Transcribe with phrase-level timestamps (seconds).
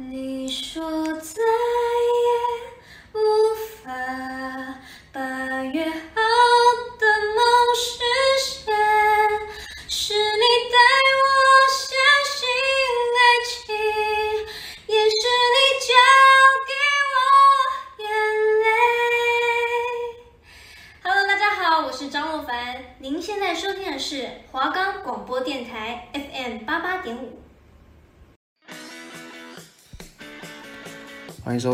[0.00, 0.80] 你说
[1.14, 1.42] 在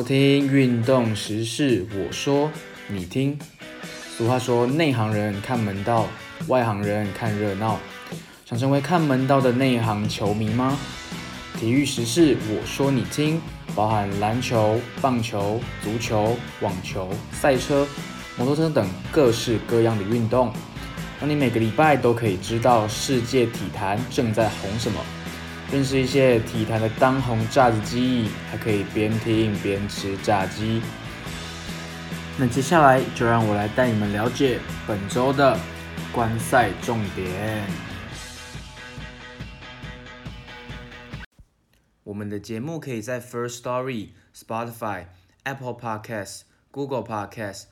[0.04, 2.50] 听《运动时事》，我说
[2.88, 3.38] 你听。
[4.16, 6.06] 俗话说，内行人看门道，
[6.46, 7.80] 外行人看热闹。
[8.44, 10.78] 想成为看门道的内行球迷吗？
[11.58, 13.40] 体育时事，我说你听，
[13.74, 17.86] 包含篮球、棒球、足球、网球、赛车、
[18.36, 20.52] 摩托车等各式各样的运动，
[21.18, 25.00] 让你每个礼拜都可以知道世界体坛正在红什么。
[25.74, 30.80] 认识一些体坛的当红炸子鸡，还可以边听边吃炸鸡。
[32.39, 35.58] 那接下来就让我来带你们了解本周的
[36.12, 37.67] 观赛重点。
[42.05, 45.06] 我们的节目可以在 First Story、Spotify、
[45.42, 47.64] Apple Podcasts、Google Podcasts、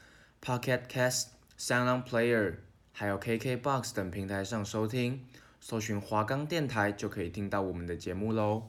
[0.45, 2.55] Pocket Casts、Sound Player，
[2.91, 5.20] 还有 KKBox 等平台上收听。
[5.64, 8.64] 搜寻华冈电台就可以听到我们的节目喽。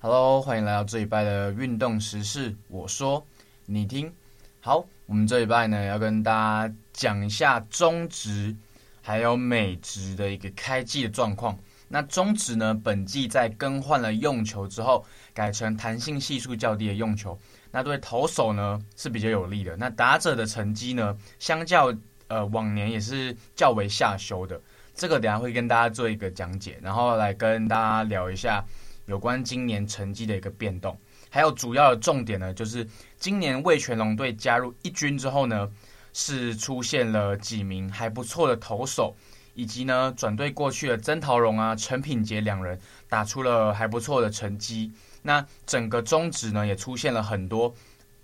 [0.00, 2.52] Hello，欢迎来到这礼拜的运动时事。
[2.66, 3.24] 我说
[3.64, 4.12] 你听。
[4.58, 8.56] 好，我们这礼拜呢要跟大家讲一下中职
[9.02, 11.56] 还有美职的一个开季的状况。
[11.86, 17.38] 那中职呢，本季在更换了用球之后，改成弹性系数较低的用球，
[17.70, 19.76] 那对投手呢是比较有利的。
[19.76, 21.94] 那打者的成绩呢，相较
[22.26, 24.60] 呃往年也是较为下修的。
[24.94, 28.64] 这个等下会跟大家做一个讲解，然后来跟大家聊一下
[29.06, 30.96] 有关今年成绩的一个变动，
[31.28, 32.86] 还有主要的重点呢，就是
[33.18, 35.68] 今年味全龙队加入一军之后呢，
[36.12, 39.14] 是出现了几名还不错的投手，
[39.54, 42.78] 以及呢转队过去的曾陶荣啊、陈品杰两人
[43.08, 44.92] 打出了还不错的成绩。
[45.22, 47.74] 那整个中职呢也出现了很多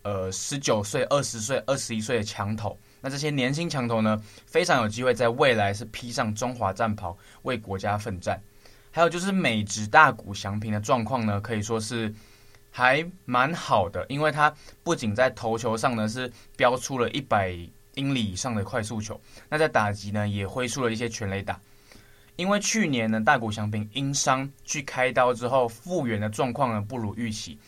[0.02, 2.78] 呃十九岁、二十岁、二十一岁的强投。
[3.00, 8.40] 那这些年轻强投呢，非常有机会在未来是披上中华战袍，为国家奋战。
[8.90, 12.12] 还有就是美职大谷翔平的状况呢，可以说是
[12.70, 14.52] 还蛮好的，因为他
[14.82, 17.56] 不仅在投球上呢是飙出了一百
[17.94, 21.58] 英里以上的快速球，那在打击呢也挥出了一些全垒打。
[22.36, 27.58] 因为去年呢大谷翔平因伤去开刀之后复原的状况呢不如预期，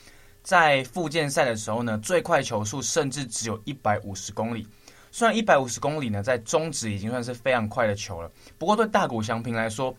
[0.43, 4.67] 在复健赛的时候呢最快球速甚至只有一百五十公里。
[5.15, 9.95] 虽然一百五十公里呢，在中职已经算是非常快的球了，不过对大谷翔平来说，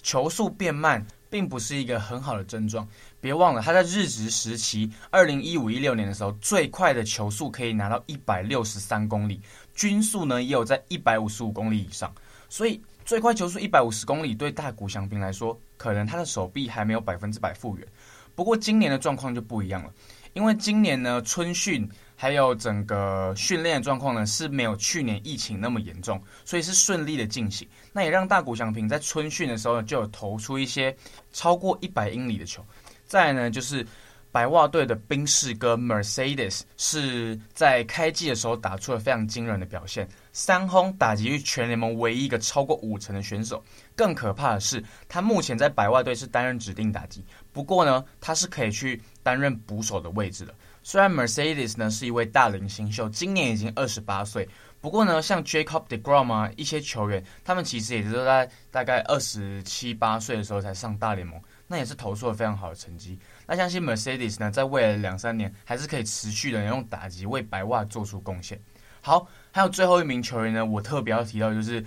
[0.00, 2.86] 球速变慢并不是一个很好的症状。
[3.20, 9.40] 别忘了，他在日职时期，二零一五一六年的时候，最快的球速可以拿到一百六十三公里，
[9.74, 12.14] 均速呢也有在一百五十五公里以上。
[12.48, 17.84] 所以最快球速一百五十公里，对大谷翔平来说，可能他的手臂还没有百分之百复原。
[18.36, 19.92] 不过今年的状况就不一样了，
[20.32, 21.90] 因为今年呢春训。
[22.16, 27.68] 还有整个训练状况呢，是没有去年疫情那么严重，所以是顺利的进行。
[27.92, 30.96] 那也让大谷翔平在春训的时候，就有投出一些
[31.32, 32.64] 超过一百英里的球。
[33.04, 33.86] 再呢，就是
[34.32, 43.62] 白袜队的宾士哥 Mercedes 是在开季的时候打出了非常惊人的表现，三轰打击率全联盟唯一一个超过五成的选手。
[43.94, 50.52] 更可怕的是，他目前在白袜队是担任指定打击，不过呢，他是可以去担任捕手的位置的。
[50.86, 54.46] 虽然 Mercedes 呢是一位大龄新秀，今年已经二十八岁，
[54.82, 63.18] 不过呢，像 Jacob deGrom 啊一些球员，他们其实也是在大概二十七八岁的时候才上大联盟，那也是投出了非常好的成绩。
[63.46, 68.60] 那相信 Mercedes 呢，在未来两三年还是可以持续的用打击为白袜做出贡献。
[69.00, 71.82] 好，还有最后一名球员呢，我特别要提到就是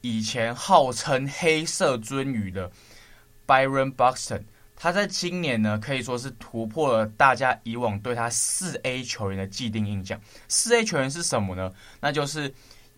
[0.00, 2.72] 以前号称黑色鱒鱼的
[3.46, 4.44] Byron Buxton。
[4.82, 10.18] 他在今年呢，可以说是突破了大家以往对他四 A 球员的既定印象。
[10.48, 11.70] 四 A 球员是什么呢？
[12.00, 12.50] 那就是，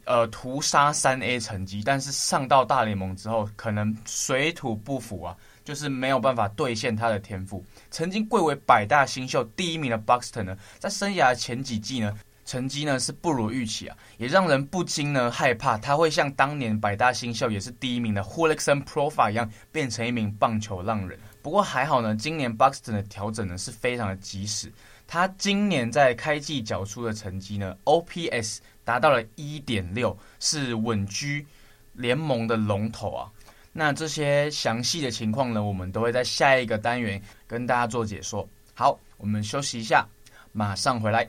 [0.05, 7.65] 呃，屠杀三 A 成绩，但是上到大联盟之后，可能水土不服啊，就是没有办法兑现他的天赋。
[7.91, 21.19] 曾经贵为百大新秀第一名的 Buxton 呢，在生涯前几季呢，成绩呢是不如预期啊，也让人不禁呢害怕他会像当年百大新秀也是第一名的 Hulikson Profa 一样，变成一名棒球浪人。
[21.43, 24.73] 不过还好呢，今年 Buxton 的调整呢是非常的及时。
[25.09, 31.44] 他今年在开季缴出的成绩呢，OPS 达到了一点六，是稳居
[31.93, 33.29] 联盟的龙头啊。
[33.73, 38.49] 那这些详细的情况呢，我们都会在下一个单元跟大家做解说。
[38.75, 40.06] 好，我们休息一下，
[40.53, 41.29] 马上回来。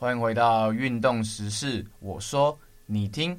[0.00, 3.38] 欢迎回到运动时事，我说你听。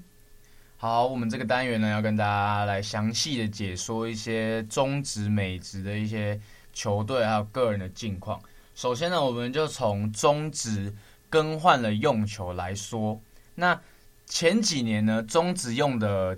[0.78, 6.40] 好，我们这个单元呢，要跟大家来详细的解说一些中职、美职的一些
[6.72, 8.40] 球队还有个人的近况。
[8.76, 10.94] 首先呢，我们就从中职
[11.32, 13.20] 更换了用球来说。
[13.56, 13.82] 那
[14.28, 16.38] 前几年呢，中职用的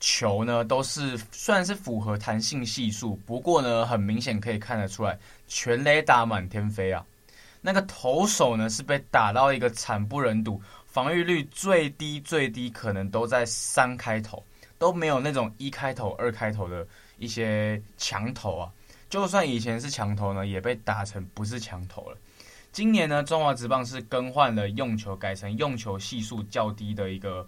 [0.00, 7.04] 球呢，都是算是符合弹性系数，不过呢，很明显可以看得出来，全垒打满天飞啊。
[7.62, 10.60] 那个投手呢，是被打到一个惨不忍睹。
[10.86, 14.44] 防御率最低最低可能都在三开头，
[14.78, 16.86] 都没有那种一开头、二开头的
[17.16, 18.70] 一些强投啊。
[19.08, 22.18] 就算以前是强投呢，也被打成不是强投了。
[22.72, 27.46] 今年呢，中华职棒是更换了用球，改成用球系数较低的一个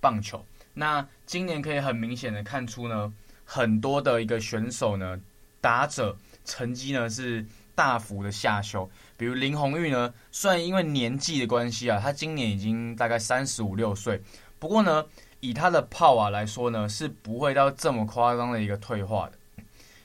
[0.00, 0.42] 棒球。
[0.72, 3.12] 那今年可以很明显的看出呢，
[3.44, 5.18] 很多的一个选手呢，
[5.60, 7.44] 打者成绩呢是
[7.74, 8.88] 大幅的下修。
[9.18, 14.22] 比如林泓育呢，虽然因为年纪的关系啊，他今年已经大概三十五六岁，
[14.60, 15.04] 不过呢，
[15.40, 19.32] 以他的炮啊来说呢，是不会到这么夸张的一个退化的。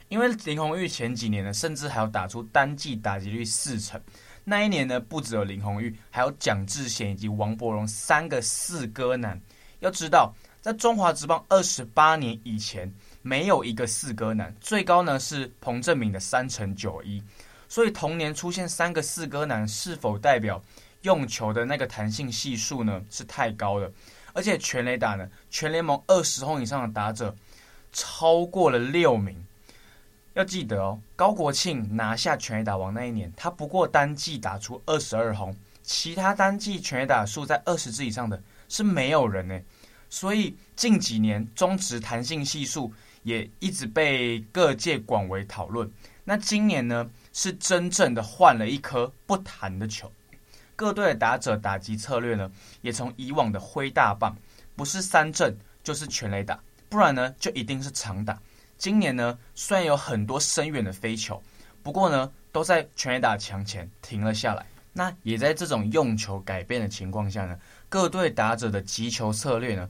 [0.10, 4.02] 因为林泓育前几年呢，甚至还有打出单季打击率四成，
[4.44, 9.40] 那一年呢，不只有林泓育，还有蒋志贤以及王柏荣三个四哥男。
[9.80, 17.22] 要知道，在中华职棒二十八年以前，没有一个四哥男，最高呢是彭政闵的三成九一。
[17.74, 20.62] 所以同年出现三个四哥男，是否代表
[21.02, 23.04] 用球的那个弹性系数呢？
[23.10, 23.92] 是太高了。
[24.32, 27.36] 而且全垒打呢，全联盟二十轰以上的打者
[27.92, 29.44] 超过了六名。
[30.36, 39.60] 要记得哦，高国庆拿下全垒打王那一年，他不过单季打出二十二轰，其他单季全垒打数在二十支以上的是没有人呢。
[40.12, 42.94] 所以近几年中职弹性系数
[43.24, 45.92] 也一直被各界广为讨论。
[46.24, 47.10] 那今年呢？
[47.34, 50.10] 是真正的换了一颗不弹的球，
[50.76, 52.50] 各队的打者打击策略呢，
[52.82, 54.38] 也从以往的挥大棒，
[54.76, 58.40] 不是三振就是全垒打，不然呢就一定是长打。
[58.78, 61.42] 今年呢，虽然有很多深远的飞球，
[61.82, 64.66] 不过呢都在全垒打墙前停了下来。
[64.94, 67.60] 那也在这种用球改变的情况下呢，
[67.90, 69.90] 各队打者的击球策略呢，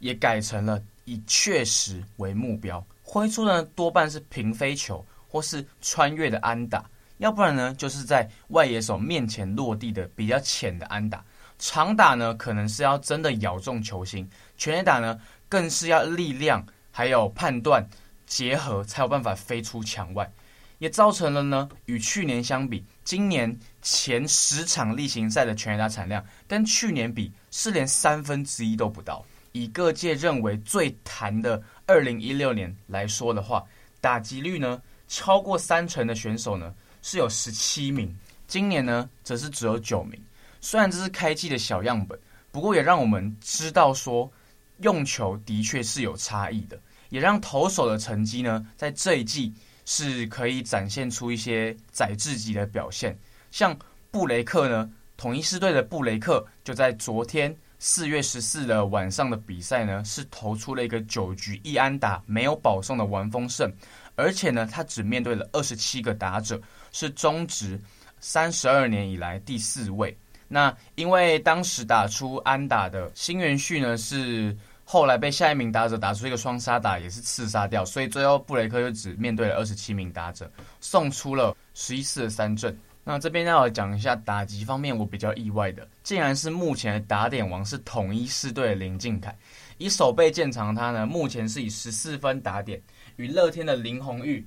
[0.00, 5.04] 也改成了以确实为目标，挥出的多半是平飞球。
[5.30, 6.84] 或是穿越的安打，
[7.18, 11.24] 要不然呢，就是在外野手面前落地的比较浅的安打。
[11.60, 14.24] 长打呢，可能是要真的咬中球心；
[14.56, 17.86] 全垒打呢，更是要力量还有判断
[18.26, 20.30] 结合，才有办法飞出墙外。
[20.78, 29.22] 也造成了呢，与去年相比，今年前十场例行赛的全垒打产量，跟去年比是连三分之一都不到。
[29.52, 33.62] 以各界认为最弹的二零一六年来说的话，
[34.00, 34.80] 打击率呢，
[35.10, 40.18] 超过三成的选手呢，是有十七名，今年呢则是只有九名。
[40.60, 42.16] 虽然这是开季的小样本，
[42.52, 44.30] 不过也让我们知道说，
[44.78, 49.52] 用球的确是有差异的，也让投手的成绩呢在这一季
[49.84, 53.18] 是可以展现出一些宰制级的表现。
[53.50, 53.76] 像
[54.12, 63.72] 布雷克呢，统一狮队的布雷克就在昨天四月十四的晚上的比赛呢，是投出了一个九局一安打没有保送的完封胜，
[64.16, 66.60] 而且呢，他只面对了二十七个打者，
[66.92, 67.80] 是中职
[68.20, 70.16] 三十二年以来第四位。
[70.48, 80.50] 那因为当时打出安打的新元旭呢，是后来被下一名打者打出一个双杀打，也是刺杀掉，所以最后布雷克就只面对了二十七名打者，
[80.80, 82.76] 送出了十一次的三振。
[83.04, 89.34] 那这边要讲一下打击方面，我比较意外的，竟然是目前的打点王是统一狮队的林靖凯，
[89.78, 92.80] 以守备见长，他呢目前是以十四分打点，
[93.20, 94.42] 与乐天的林泓育、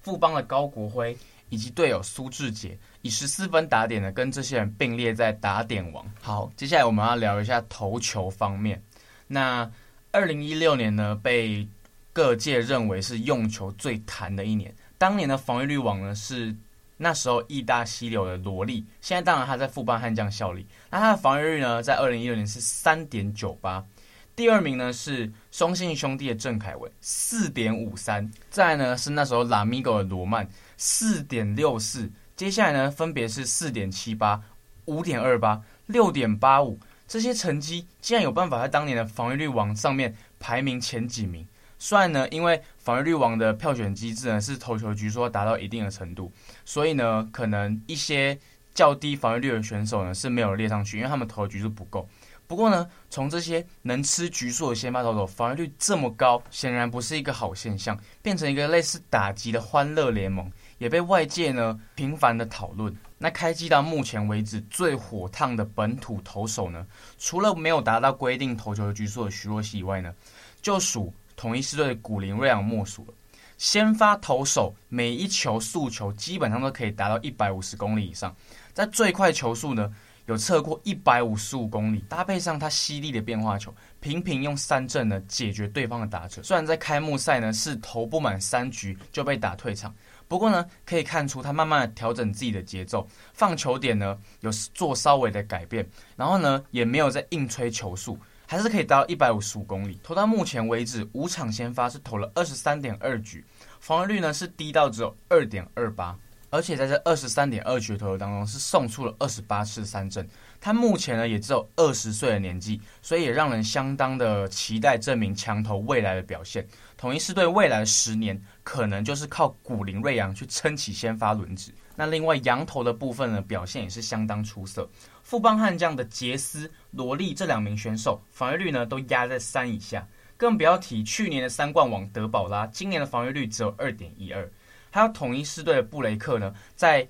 [0.00, 1.16] 富邦的高国辉
[1.48, 2.78] 以及队友苏志杰。
[3.02, 6.06] 以十四分打点的，跟这些人并列在打点王。
[6.20, 8.80] 好，接下来我们要聊一下投球方面。
[9.26, 9.68] 那
[10.12, 11.66] 二零一六年呢，被
[12.12, 14.72] 各界认为是用球最弹的一年。
[14.98, 16.54] 当年的防御率王呢，是
[16.96, 18.86] 那时候义大溪流的罗力。
[19.00, 20.64] 现在当然他在富邦悍将效力。
[20.88, 23.84] 那他的防御率呢，在二零一六年是三点九八。
[24.34, 28.30] 第二名呢是松信兄弟的郑凯文，四点五三。
[28.50, 32.10] 再呢是那时候拉米狗的罗曼，四点六四。
[32.34, 34.40] 接下来呢，分别是四点七八、
[34.86, 41.46] 五点二八、六点八五，这些成绩竟然有办法在当年的防御率王上面排名前几名。
[41.78, 46.32] 虽然呢，因为防御率王的票选机制呢是投球局数达到一定的程度，
[46.64, 48.36] 所以呢，可能一些
[48.72, 52.08] 较低防御率的选手呢是没有列上去，因为他们投的局数不够。
[52.52, 60.52] 不过呢，从这些能吃局数的先发投手防御率这么高，显然不是一个好现象，变成一个类似打击的欢乐联盟。
[60.76, 62.94] 也被外界呢频繁的讨论。
[63.16, 70.12] 那开季到目前为止最火烫的本土投手呢，除了没有达到规定投球的局数的徐若曦以外呢，
[70.60, 73.14] 就属统一狮队的古林睿炀莫属了。
[73.56, 78.36] 先发投手每一球速球基本上都可以达到一百五十公里以上，
[78.74, 79.90] 在最快球速呢
[80.26, 86.42] 有测过一百五十五公里，搭配上他犀利的变化球，频频用三振呢解决对方的打者。
[86.42, 89.94] 虽然在开幕赛呢是投不满三局就被打退场。
[90.28, 95.86] 不过呢，可以看出他慢慢的调整自己的节奏，放球点呢有做稍微的改变，
[96.16, 100.00] 然后呢也没有在硬吹球速，还是可以达到一百五十五公里。
[100.02, 103.44] 投到目前为止，五场先发是投了二十三点二局，
[103.78, 106.16] 防御率呢是低到只有二点二八，
[106.52, 110.28] 而且在这二十三点二局投球当中是送出了二十八次三振。
[110.60, 116.64] 他目前呢也只有二十岁的年纪，所以也让人相当的期待这名强投未来的表现。
[116.98, 121.72] 统一是对未来十年，可能就是靠古林瑞阳去撑起先发轮值。
[121.96, 124.86] 那另外洋投的部分呢，表现也是相当出色。
[125.22, 130.06] 富邦悍将的杰斯、罗利这两名选手防御率呢都压在三以下，
[130.36, 134.46] 更不要提去年的三冠王德保拉，今年的防御率只有二点一二。
[134.92, 137.08] 还有统一狮队的布雷克呢，在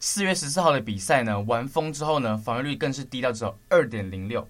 [0.00, 4.46] 四月十四号的比赛呢完封之后呢，防御率更是低到只有二点零六。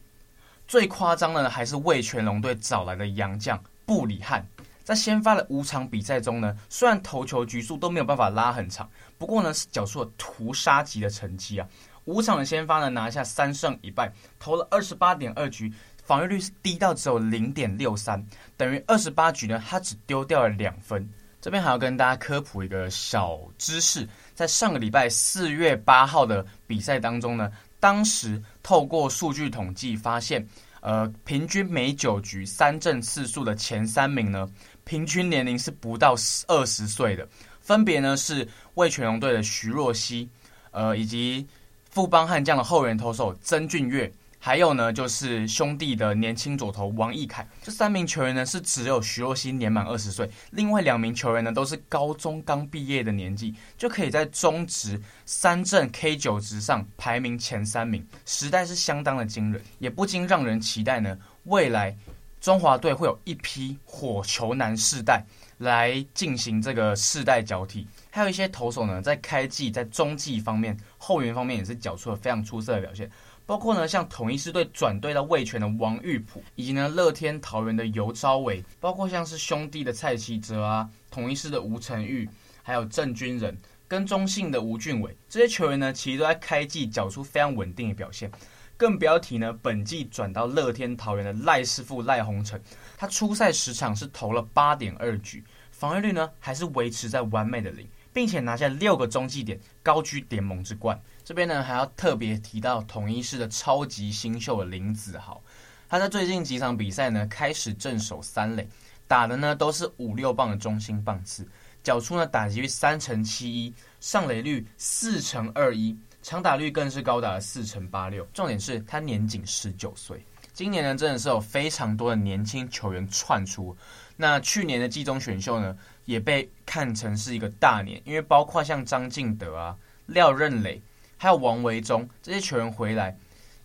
[0.67, 4.47] 最夸张的呢，还是味全龙队找来的洋将布里汉。
[4.83, 11.69] 在先发的五场比赛中呢，虽然投球局数都没有办法拉很长，不过呢是缴出了屠杀级的成绩啊！
[12.07, 15.73] 五场的先发呢拿下三胜一败，投了二十八点二局，
[16.03, 18.25] 防御率是低到只有零点六三，
[18.57, 21.09] 等于二十八局呢他只丢掉了两分。
[21.41, 30.47] 这边还要跟大家科普一个小知识，在上个礼拜四月八号的比赛当中呢，当时透过数据统计发现，
[30.81, 34.49] 呃，平均每九局三振次数的前三名呢。
[34.85, 36.17] 平均年龄是不到
[36.49, 37.27] 二十岁的，
[37.61, 40.29] 分别呢是魏全龙队的徐若曦，
[40.73, 41.47] 呃，以及
[41.91, 47.47] 富邦悍将的后援投手曾俊岳，还有呢就是兄弟的年轻左投王毅凯。
[47.63, 61.95] 这三名球员呢是只有徐若曦年满二十岁，另外两名球员呢都是高中刚毕业的年纪，就可以在中职三振 K 九值上排名前三名，实在是相当的惊人，也不禁让人期待呢未来。
[62.41, 65.23] 中华队会有一批火球男世代
[65.59, 73.11] 来进行这个世代交替，还有一些投手呢，在开季在中季方面、后援方面也是缴出了非常出色的表现，
[73.51, 82.31] 包括呢像统一狮队转队到味全的王玉普，以及呢乐天桃园的尤昭伟，包括像是兄弟的蔡奇哲啊，统一狮的吴成玉，
[82.63, 88.31] 还有郑军人跟中信的吴俊伟，这些球员呢其实都在开季缴出非常稳定的表现。
[88.77, 92.57] 更不要提呢，本季转到乐天桃园的赖师傅赖鸿成，
[92.97, 95.43] 他初赛十场是投了八点二局，
[95.73, 100.97] 防御率呢还是维持在完美的零，并且拿下六个中继点，高居联盟之冠。
[101.31, 105.41] 这边呢还要特别提到统一狮的超级新秀林子豪，
[105.89, 108.69] 他在最近几场比赛呢开始正手三垒，
[109.07, 111.47] 打的呢都是五六棒的中心棒次，
[111.85, 118.27] 缴出呢打击率三成七一，上垒率四成二一，长打率更是高达了四成八六。
[118.35, 120.21] 重点是他年仅十九岁。
[120.53, 123.77] 今年呢，真的是有非常多的年轻球员窜出。
[124.17, 130.83] 那去年的季中选秀呢，也被看成是一个大年，因为包括像张敬德啊、廖任磊，
[131.23, 133.15] 还有王维中这些球员回来。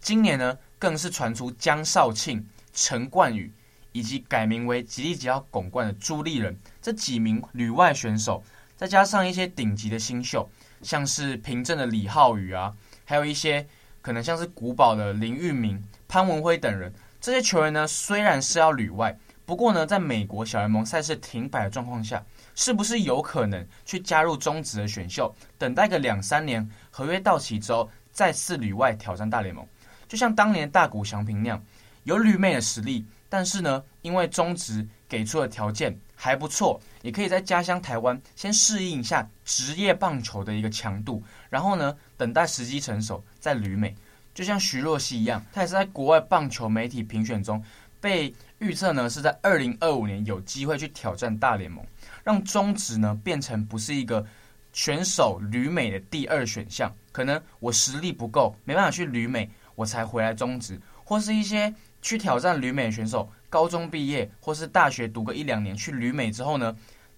[0.02, 3.50] 今年呢，更是传出江少庆、陈冠宇，
[3.94, 8.44] 以及改名为吉利吉奥巩冠的朱立人这几名旅外选手，
[8.76, 10.50] 再加上一些顶级的新秀，
[10.82, 13.66] 像是平镇的李浩宇啊，还有一些
[14.02, 15.82] 可能像是古堡的林玉明。
[16.10, 22.22] 潘文辉等人，这些球员呢，虽然是要旅外，不过呢，在美国小联盟赛事停摆的状况下，
[22.56, 29.66] 是不是有可能去加入中职的选秀，等待个两三年，合约到期之后，再次旅外挑战大联盟？
[30.08, 31.64] 就像当年大谷翔平那样，
[32.04, 43.94] 有旅美的实力，但是呢，因为中职给出的条件还不错，也可以在家乡台湾先适应一下职业棒球的一个强度，然后呢，等待时机成熟再旅美。
[44.34, 47.64] 就像徐若曦一样，他也是在国外棒球媒体评选中
[48.00, 51.86] 被预测呢，是在二零二五年有机会去挑战大联盟，
[52.24, 54.26] 让中职呢变成不是一个
[54.72, 56.94] 选手旅美的第二选项。
[57.12, 66.76] 可能我实力不够，没办法去旅美，我才回来中职，或是一些去挑战旅美的选手，高中毕业或是大学读个一两年去旅美之后呢，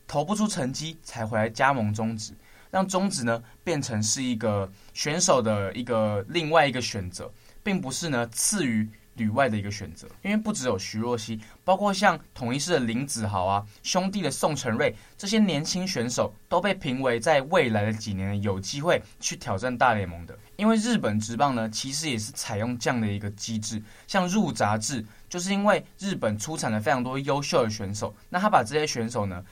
[0.07, 2.33] 投不出成绩才回来加盟中职。
[2.69, 7.31] 让中职呢变成是一个选手的一个另外一个选择，
[7.63, 8.87] 并不是呢次于
[9.17, 10.07] 旅外的一个选择。
[10.21, 20.37] 因为不只有徐若曦，包括像统一狮的林子豪啊，兄弟的宋承瑞这些年轻选手，都被评为在未来的几年有机会去挑战大联盟的。
[20.55, 29.43] 因为日本职棒呢，其实也是采用这样的一个机制，像入闸制，就是因为日本出产了非常多优秀的选手，那他把这些选手呢。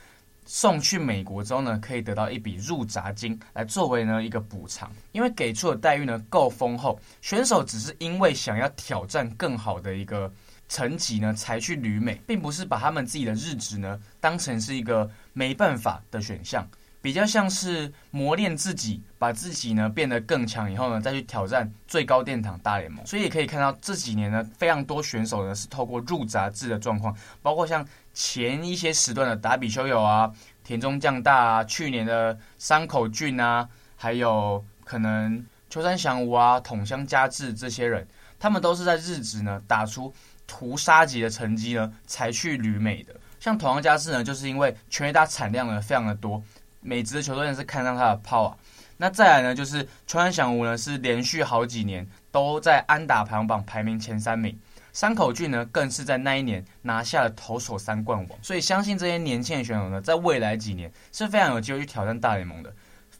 [0.46, 4.90] 送去美国之后呢，可以得到一笔入闸金，来作为呢一个补偿。
[5.12, 10.32] 因为给出的待遇呢够丰厚，选手只是因为想要挑战更好的一个
[10.68, 16.66] 层级呢，才去旅美，并不是把他们自己的日子呢当成是一个没办法的选项。
[17.06, 23.06] 比较像是磨练自己，把自己呢变得更强以后呢，再去挑战最高殿堂大联盟。
[23.06, 30.28] 所以也可以看到这几年呢，非常多选手呢是透过入杂志的状况，包括像前一些时段的达比修有啊、
[30.64, 38.04] 田中将大啊、去年的山口俊啊，还有可能秋山翔吾啊、筒乡佳志这些人，
[38.40, 40.12] 他们都是在日职呢打出
[40.44, 43.14] 屠杀级的成绩呢，才去旅美的。
[43.38, 46.42] 像筒乡佳志呢，就是因为全垒打产量呢非常的多。
[46.86, 48.56] 美职的球队呢是看上他的炮啊
[48.96, 54.56] 那再来呢就是川翔吾呢是连续好几年都在安打排行榜排名前三名，
[54.92, 62.72] 山口俊呢更是在那一年拿下了投手三冠王，所以相信这些年轻的选手呢在未来几年是非常有机会去挑战大联盟的，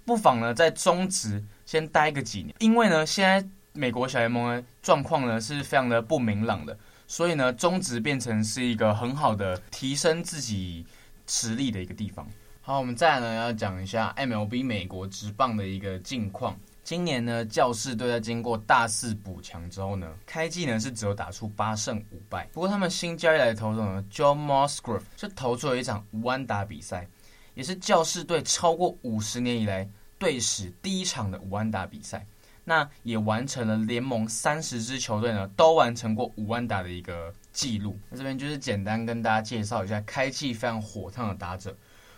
[0.05, 10.87] 不妨呢在中职先待个几年，因为呢现在美国小联盟的状况呢是非常的不明朗的，所以呢中职变成是一个很好的提升自己
[11.27, 12.27] 实力的一个地方。
[12.67, 16.59] 好，我们再来呢要讲一下 MLB 美国职棒的一个近况。
[16.83, 22.49] 今年呢，教士队在经过大肆补强之后呢，开季呢是只有打出八胜五败。
[22.53, 27.07] 不过他们新交易来的投手呢，Joe Musgrove 是投出了一场无安打比赛，
[27.55, 32.27] 也是教士队超过五十年以来队史第一场的无安打比赛。
[32.65, 37.97] 那也完成了联盟三十支球队呢都完成过无安打的一个记录。
[38.11, 41.73] 那这边就是简单跟大家介绍一下开季非常火烫的打者。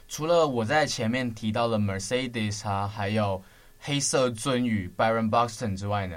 [0.09, 3.43] 除了我在前面提到的 Mercedes 啊，还有
[3.79, 6.17] 黑色鱒鱼 Byron Buxton 之外呢，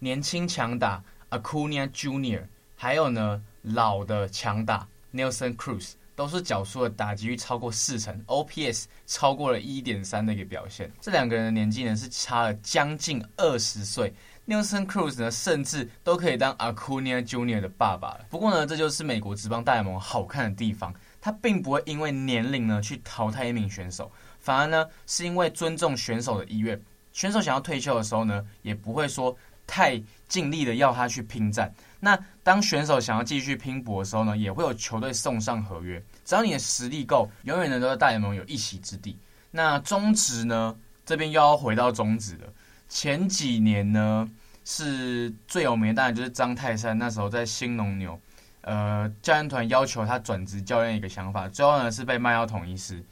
[0.00, 2.42] 年轻强打 Acuna Junior，
[2.74, 10.90] 还有呢老的强打 Nelson Cruz，都是缴出了打击率超过四成，OPS 超过了一点三的一个表现。
[11.00, 14.12] 这两个人的年纪呢是差了将近二十岁
[14.48, 18.26] ，Nelson Cruz 呢甚至都可以当 Acuna Junior 的爸爸了。
[18.28, 20.92] 不过呢，这就是美国职棒大联盟好看的地方。
[21.20, 26.80] 他并不会因为年龄呢去淘汰一名选手，反而呢是因为尊重选手的意愿。
[27.12, 31.72] 选手想要退休的时候呢，也不会说太尽力的要他去拼战。
[31.98, 36.02] 那当选手想要继续拼搏的时候呢，也会有球队送上合约。
[36.24, 39.18] 只要你的实力够，永远呢都在大联盟有一席之地。
[39.50, 42.52] 那中职呢这边又要回到中职了。
[42.88, 44.30] 前几年呢
[44.64, 48.18] 是最有名的，当然就是张泰山那时候在兴农牛。
[48.62, 53.02] 呃，教练团要求他转职教练一个想法，最后呢是被卖到统一师。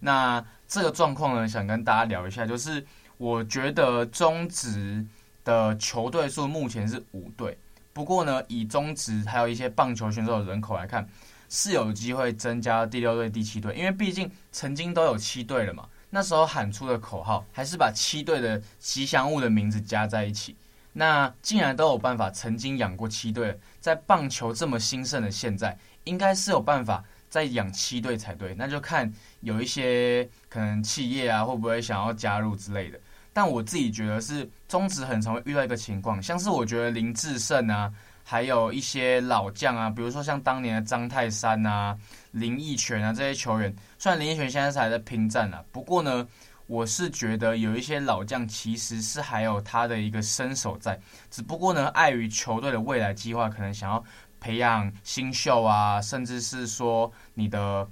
[0.00, 2.84] 那这个状况呢，想跟大家聊一下，就是
[3.16, 5.04] 我觉得中职
[5.44, 7.56] 的球队数目前是五队，
[7.92, 11.08] 不过呢，以中职还有一些棒球选手的人口来看，
[11.48, 15.86] 是有机会增加第六队、第七队，因为毕竟曾经都有七队了嘛。
[16.10, 20.56] 那时候喊出的口号还是把七队的吉祥物的名字加在一起。
[20.96, 28.54] 那既然都有办法曾经养过七队，在棒球这么兴盛的现在，应该是有办法再养七队才对。
[28.54, 33.00] 那就看有一些可能企业啊会不会想要加入之类的。
[33.32, 41.98] 但我自己觉得是中职很常会遇到一个情况，像是我觉得林志胜啊，还有一些老将啊，比如说像当年的张泰山啊、
[42.30, 46.24] 林益全啊这些球员，虽然林益全现在是还在拼战啊，不过呢，
[46.66, 50.98] 我是觉得有一些老将其实是还有他的一个身手在，
[51.30, 54.02] 只不过呢，碍于球队的未来计划，可能想要
[54.40, 57.88] 培养新秀啊，甚至是说你的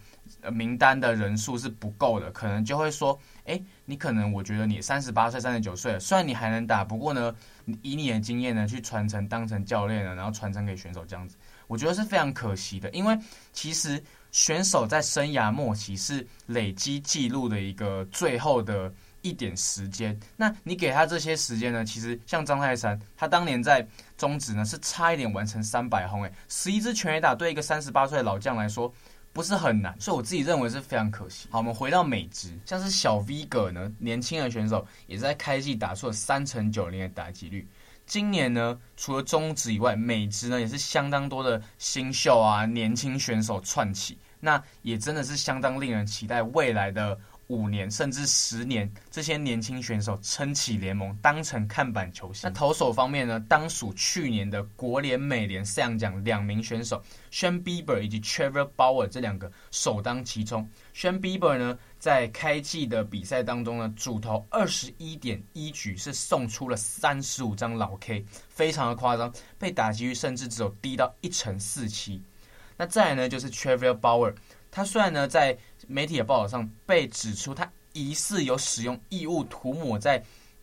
[0.51, 3.19] 名单的人数是不够的，可能就会说。
[3.45, 7.35] 哎，你可能我觉得你三十八岁、三十九岁了，虽然你还能打，不过呢，
[7.83, 12.89] 以你的经验呢去传承，当成教练了，然后传承给选手这样子，我觉得是非常可惜的。
[12.91, 13.19] 因为
[13.53, 14.01] 其实
[14.33, 21.85] 选手在生涯末期是累积记录的一个最后的一点时间，那你给他这些时间呢？
[21.85, 28.93] 其实像张泰山，他当年在中职呢是差一点完成三百轰，哎，十一支全垒打对一个三十八岁的老将来说。
[29.35, 31.49] 不是很难，所以我自己认为是非常可惜。
[31.51, 37.67] 好，我们回到美职，像是小 V 哥呢，年轻的选手也在开季打出了三成九零的打击率。
[38.05, 47.17] 今年呢，除了中职以外，美职呢也是相当多的新秀啊，年轻选手串起，那也真的是相当令人期待未来的。
[47.49, 52.49] 五年甚至十年，这些年轻选手撑起联盟，当成看板球星。
[52.49, 53.39] 那投手方面呢？
[53.41, 60.67] 当属去年的国联、美联赛扬奖两名选手，Shane Bieber 以及 Trevor Bauer 这两个首当其冲。
[60.95, 72.23] s h a n Bieber 呢，在开季的比赛当中呢，主投二十一点一局是送出了三十五张老 K，非常的夸张，被打击率甚至只有低到一成四七。
[72.83, 74.35] 那再来呢，就是 Trevor Bauer。
[74.69, 80.21] 他虽然呢，在媒体的报道上被指出他疑似有使用异物涂抹在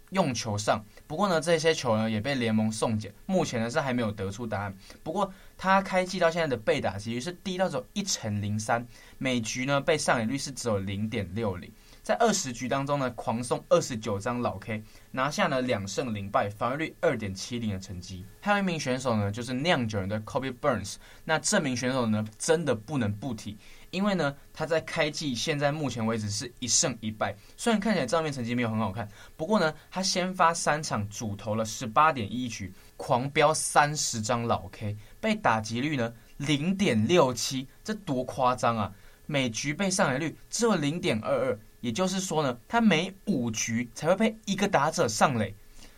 [0.10, 4.78] 用球上，不过呢，这些球呢也被联盟送检，目前呢是还没有得出答案。
[5.02, 8.86] 不过他开季到现在的被打击率是低到只有一成零三，
[9.18, 11.72] 每局呢被上垒率是只有零点六零。
[12.10, 18.26] 在二十局当中呢，狂送二十九张老 K，拿下了两胜零败，防御率二点七零的成绩。
[18.42, 20.96] 还有一名选手呢，就是酿酒人的 Kobe Burns。
[21.24, 23.56] 那这名选手呢，真的不能不提，
[23.92, 38.92] 因为呢，他在开季现在目前为止是一胜一败，虽然看起来账面成绩没有很好看，不过呢，他先发三场主投了十八点一局，狂飙三十张老 K，被打击率呢零点六七，这多夸张啊！
[39.28, 41.60] 每局被上垒率只有零点二二。
[41.82, 45.54] 也就是说呢，他每五局才会被一个打者上垒，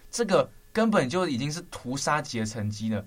[0.09, 3.05] 这个根本就已经是屠杀级的成绩了。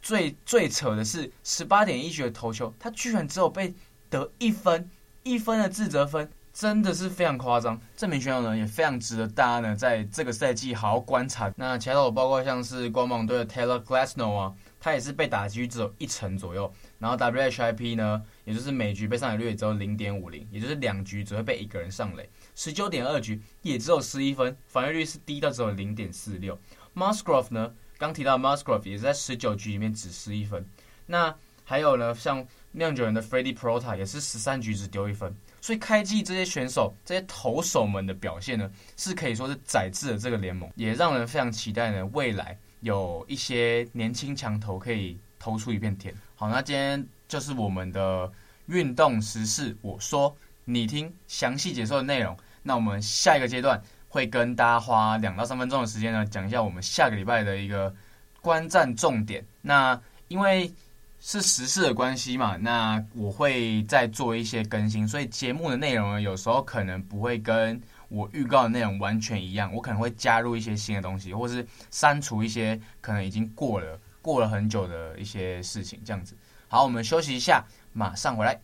[0.00, 3.74] 最最扯的是十八点一局的投球，他居然只有被
[4.10, 4.90] 得一分，
[5.22, 7.80] 一分的自责分，真的是非常夸张。
[7.96, 11.50] 这名选手呢，也非常值得大家呢在这个赛季好好观察。
[11.56, 16.70] 那其他的包括像是光芒队的 Taylor Glasnow 啊，他也是被打击只有一成左右。
[17.04, 22.26] 然后 WHIP 呢，也就是每局被上垒率也只有零点五零，也就是两局只会被一个人上垒。
[22.54, 26.58] 十九点二局也只有十一分，防御率是低到只有零点四六。
[26.94, 30.66] Musgrove 呢，刚提到 Musgrove 也是在十九局里面只失一分。
[31.04, 35.30] 那还有呢，像酿酒人的 Freddie Peralta 也是十三局只丢一分。
[35.60, 46.14] 所以开季这些选手、这些投手们的表现呢，是可以说是宰制了这个联盟，也让人非常期待呢，未来有一些年轻强投可以投出一片天。
[46.36, 48.30] 好，那今天就是我们的
[48.66, 52.36] 运动时事，我说你听，详细解说的内容。
[52.62, 57.94] 那我们下一个阶段会跟大家花两到三分钟的时间呢，讲一下我们下个礼拜的一个
[58.40, 59.44] 观战重点。
[59.62, 60.72] 那因为
[61.20, 73.98] 是时事的关系嘛，那我会再做一些更新，所以节目的内容呢，有时候可能不会跟我预告的内容完全一样，我可能会加入一些新的东西，或是删除一些可能已经过了。
[74.24, 76.34] 过了很久的一些事情，这样子。
[76.66, 78.58] 好，我们休息一下，马上回来。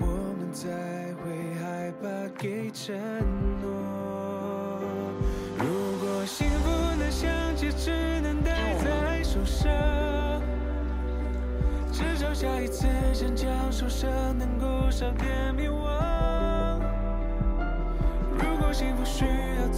[0.00, 0.66] 我们才
[1.22, 2.98] 会害怕给承
[3.60, 3.70] 诺。
[5.56, 9.70] 如果幸福能像戒指能戴在手上，
[11.92, 16.80] 至少下一次想将受伤能够少点迷惘。
[18.36, 19.68] 如果幸福需要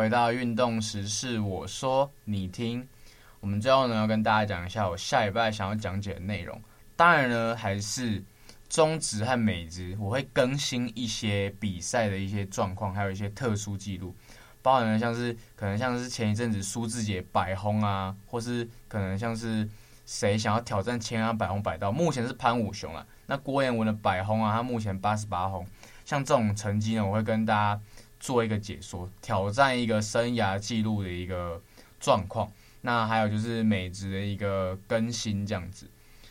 [0.00, 2.88] 回到运动时事，我说你听。
[3.38, 6.58] 我们最后呢，要跟大家讲一下我下礼拜想要讲解的内容。
[6.96, 8.24] 当然呢，还是
[8.70, 14.14] 中职和美职，我会更新一些比赛的一些状况，还有一些特殊记录，
[14.62, 19.68] 包含呢像是可能像是前一阵子苏智杰百轰啊，或是可能像是
[20.06, 23.06] 谁想要挑战千安百轰百盗，目前是潘武雄了。
[23.26, 25.66] 那郭彦文的百轰啊，他目前八十八轰，
[26.06, 27.78] 像这种成绩呢，我会跟大家
[28.20, 31.60] 做一个解说，挑战一个生涯记录的一个
[31.98, 32.48] 状况。
[32.82, 35.86] 那还有就是美职的一个更新这样子，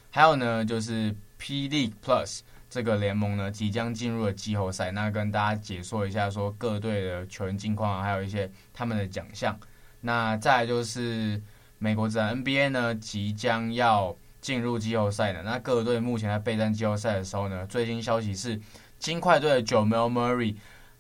[0.10, 9.60] 还有呢就是 P League Plus 这个联盟呢即将进入了季后赛，那跟大家解说一下说各队的球员近况啊，还有一些他们的奖项。
[10.02, 11.41] 那再来就是
[11.80, 14.15] 美国职 NBA 呢即将要。
[14.41, 18.58] 进入季后赛的那各队目前在备战季后赛的时候呢，最新消息是
[18.97, 20.56] 金块队的 Jamal Murray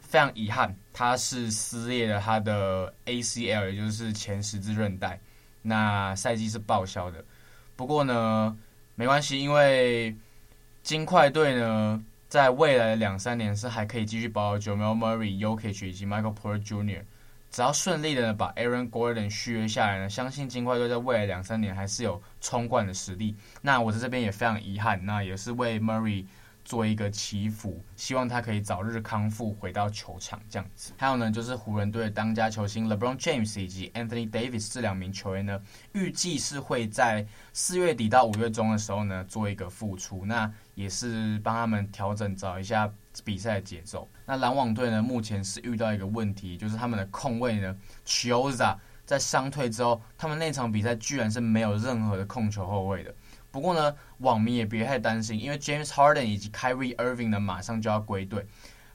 [0.09, 5.19] 非常遗憾，他是撕裂了他的 ACL，也就是前十字韧带，
[5.61, 7.23] 那赛季是报销的。
[7.75, 8.57] 不过呢，
[8.95, 10.15] 没关系，因为
[10.81, 17.03] 金块队呢在未来的两三年是还可以继续保有 Jamal Murray、Jokic 以及 Michael Porter Jr.
[17.51, 23.35] 只要顺利的把 Aaron Gordon 续约下来呢，相信金块队在未来两三年还是有冲冠的实力。
[23.61, 26.25] 那我在这边也非常遗憾，那也是为 Murray
[26.63, 30.93] 做一个祈福，希望他可以早日康复，回到球场这样子。
[30.97, 35.59] 还有呢，就是湖人队的当家球星 LeBron James 以及 Anthony Davis 这两名球员呢，
[35.93, 42.91] 预计是会在四月底到五月中的时候呢做一个复出，那也是帮他们调整找一下
[43.23, 44.07] 比赛的节奏。
[44.25, 53.13] 那篮网队呢，目前是遇到一个问题，就是他们的控卫呢，Chiozza 在伤退之后，他们那场比赛居然是没有任何的控球后卫的。
[53.51, 58.45] 不过呢，网民也别太担心，因为 James Harden 以及 Kyrie Irving 呢马上就要归队。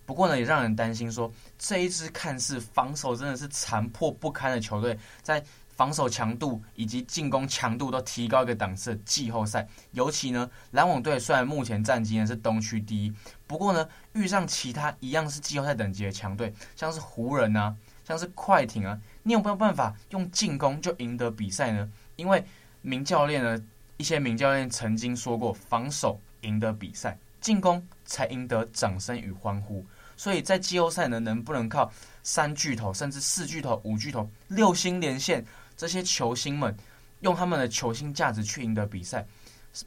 [0.06, 13.12] 不过呢，也让人担心说，这一支看似防守真的是残破不堪的球队，在防守强度以及进攻强度都提高一个档次的季后赛，尤其呢，篮网队虽然目前战绩呢是东区第一，
[13.46, 17.74] 不过呢，遇上其他一样是季后赛等级的强队，像是湖人啊，
[18.06, 21.90] 像是快艇啊，你有没有办法用进攻就赢得比赛呢？
[22.16, 22.44] 因为
[22.82, 23.60] 名教练呢，
[23.96, 29.84] 一些名教练曾经说过，防守赢得比赛，进攻才赢得掌声与欢呼。
[30.16, 31.90] 所以在季后赛呢，能不能靠
[32.22, 35.44] 三巨头，甚至四巨头、五巨头、六星连线？
[35.76, 36.72] 这些球星们
[37.20, 39.26] 用他们的球星价值去赢得比赛，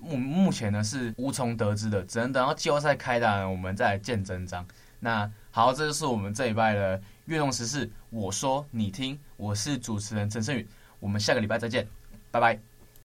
[0.01, 4.67] 目目前呢是无从得知的，只能等到季后赛开打，我们再来见真章。
[4.99, 10.67] 那好，这就是我们这礼拜的运动时事，我说你听，我是主持人陈胜宇，
[10.99, 11.87] 我们下个礼拜再见，
[12.31, 12.66] 拜拜。